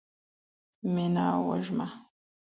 میناوږمه 0.93 1.87